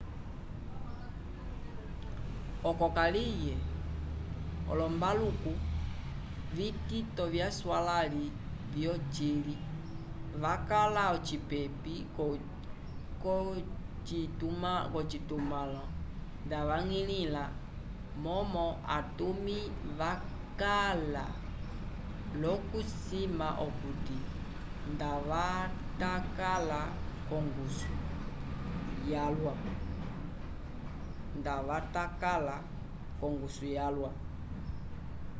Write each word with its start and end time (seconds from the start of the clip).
oco 2.69 2.85
kaliye 2.97 3.55
olombaluku 4.71 5.51
vitito 6.57 7.23
vyaswalãli 7.33 8.25
vyocili 8.73 9.55
vakala 10.43 11.01
ocipepi 11.15 11.95
l'ocitumãlo 14.91 15.83
ndavañgilĩla 16.45 17.43
momo 18.23 18.65
atumi 18.97 19.57
vakala 19.99 21.25
l'okusima 22.41 23.47
okuti 23.65 24.17
ndavatakala 24.93 26.81
l'ongusu 33.29 33.65
yalwa 33.75 34.11